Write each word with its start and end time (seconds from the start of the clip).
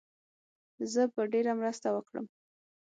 زه 0.91 1.01
به 1.13 1.21
ډېره 1.33 1.53
مرسته 1.59 1.87
وکړم. 1.91 2.25